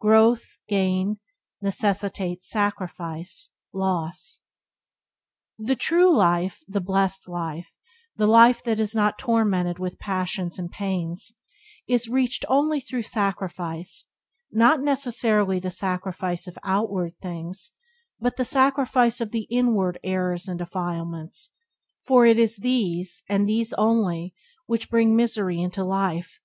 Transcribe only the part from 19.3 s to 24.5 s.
the inward errors and defilements, for it is these, and these only,